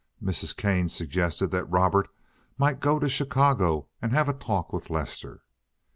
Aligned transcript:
Mrs. 0.19 0.57
Kane 0.57 0.89
suggested 0.89 1.51
that 1.51 1.69
Robert 1.69 2.07
might 2.57 2.79
go 2.79 2.97
to 2.97 3.07
Chicago 3.07 3.87
and 4.01 4.11
have 4.11 4.27
a 4.27 4.33
talk 4.33 4.73
with 4.73 4.89
Lester. 4.89 5.43